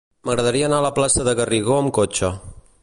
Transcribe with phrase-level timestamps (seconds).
[0.27, 2.33] M'agradaria anar a la plaça de Garrigó amb cotxe.